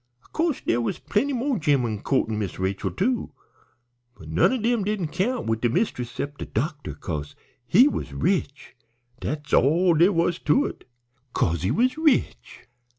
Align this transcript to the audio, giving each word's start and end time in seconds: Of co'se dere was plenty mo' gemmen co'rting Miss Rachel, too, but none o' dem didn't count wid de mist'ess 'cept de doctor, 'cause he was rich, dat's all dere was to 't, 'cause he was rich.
Of 0.23 0.33
co'se 0.33 0.61
dere 0.61 0.81
was 0.81 0.97
plenty 0.97 1.31
mo' 1.31 1.59
gemmen 1.59 2.01
co'rting 2.01 2.39
Miss 2.39 2.57
Rachel, 2.57 2.89
too, 2.89 3.33
but 4.17 4.29
none 4.29 4.51
o' 4.51 4.57
dem 4.59 4.83
didn't 4.83 5.09
count 5.09 5.45
wid 5.45 5.61
de 5.61 5.69
mist'ess 5.69 6.09
'cept 6.09 6.39
de 6.39 6.47
doctor, 6.47 6.95
'cause 6.95 7.35
he 7.67 7.87
was 7.87 8.11
rich, 8.11 8.75
dat's 9.19 9.53
all 9.53 9.93
dere 9.93 10.11
was 10.11 10.39
to 10.39 10.67
't, 10.71 10.85
'cause 11.33 11.61
he 11.61 11.69
was 11.69 11.99
rich. 11.99 12.65